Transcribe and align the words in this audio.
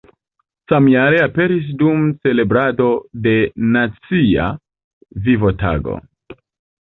Samjare 0.71 1.17
aperis 1.23 1.67
dum 1.81 2.07
celebrado 2.27 2.87
de 3.27 3.35
Nacia 3.75 4.47
Vivo-Tago. 5.27 5.99